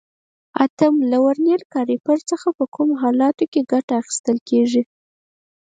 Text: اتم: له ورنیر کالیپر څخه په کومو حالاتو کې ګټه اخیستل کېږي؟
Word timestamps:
اتم: 0.63 0.95
له 1.11 1.17
ورنیر 1.25 1.61
کالیپر 1.73 2.17
څخه 2.29 2.47
په 2.57 2.65
کومو 2.75 2.93
حالاتو 3.03 3.43
کې 3.51 3.61
ګټه 3.71 3.93
اخیستل 4.01 4.37
کېږي؟ 4.49 4.83